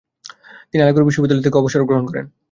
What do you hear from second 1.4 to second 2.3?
থেকে অবসর গ্রহণ করেন।